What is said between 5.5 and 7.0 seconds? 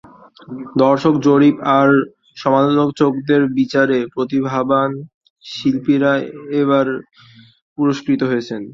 শিল্পীরা এবার